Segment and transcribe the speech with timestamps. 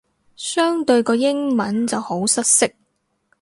[0.35, 2.67] 相對個英文就好失色